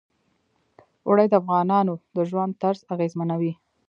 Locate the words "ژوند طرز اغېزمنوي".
2.29-3.53